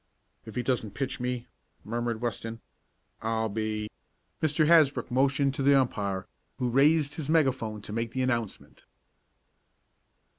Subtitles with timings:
[0.47, 1.45] "If he doesn't pitch me,"
[1.83, 2.59] murmured Weston,
[3.21, 3.87] "I'll be"
[4.41, 4.65] Mr.
[4.65, 6.25] Hasbrook motioned to the umpire,
[6.57, 8.81] who raised his megaphone to make the announcement.